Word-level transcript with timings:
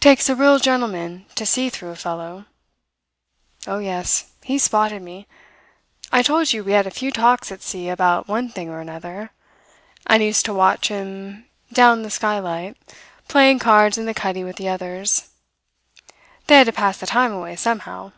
Takes 0.00 0.28
a 0.28 0.34
real 0.34 0.58
gentleman 0.58 1.24
to 1.36 1.46
see 1.46 1.70
through 1.70 1.90
a 1.90 1.94
fellow. 1.94 2.46
Oh, 3.64 3.78
yes 3.78 4.32
he 4.42 4.58
spotted 4.58 5.02
me. 5.02 5.28
I 6.10 6.20
told 6.20 6.52
you 6.52 6.64
we 6.64 6.72
had 6.72 6.88
a 6.88 6.90
few 6.90 7.12
talks 7.12 7.52
at 7.52 7.62
sea 7.62 7.88
about 7.88 8.26
one 8.26 8.48
thing 8.48 8.68
or 8.70 8.80
another. 8.80 9.30
And 10.08 10.20
I 10.20 10.26
used 10.26 10.44
to 10.46 10.52
watch 10.52 10.88
him 10.88 11.46
down 11.72 12.02
the 12.02 12.10
skylight, 12.10 12.76
playing 13.28 13.60
cards 13.60 13.96
in 13.96 14.06
the 14.06 14.14
cuddy 14.14 14.42
with 14.42 14.56
the 14.56 14.68
others. 14.68 15.28
They 16.48 16.56
had 16.56 16.66
to 16.66 16.72
pass 16.72 16.98
the 16.98 17.06
time 17.06 17.32
away 17.32 17.54
somehow. 17.54 18.10